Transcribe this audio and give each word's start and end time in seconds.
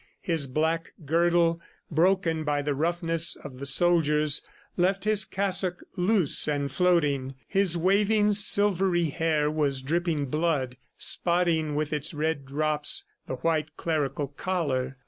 His 0.23 0.47
black 0.47 0.93
girdle, 1.05 1.61
broken 1.91 2.43
by 2.43 2.63
the 2.63 2.73
roughness 2.73 3.35
of 3.35 3.59
the 3.59 3.67
soldiers, 3.67 4.41
left 4.75 5.03
his 5.03 5.25
cassock 5.25 5.83
loose 5.95 6.47
and 6.47 6.71
floating. 6.71 7.35
His 7.47 7.77
waving, 7.77 8.33
silvery 8.33 9.09
hair 9.09 9.51
was 9.51 9.83
dripping 9.83 10.25
blood, 10.25 10.75
spotting 10.97 11.75
with 11.75 11.93
its 11.93 12.15
red 12.15 12.47
drops 12.47 13.03
the 13.27 13.35
white 13.35 13.77
clerical 13.77 14.27
collar. 14.29 14.97